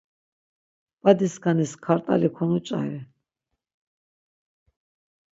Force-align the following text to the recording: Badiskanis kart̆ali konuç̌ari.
Badiskanis 1.03 1.73
kart̆ali 1.83 2.29
konuç̌ari. 2.35 2.99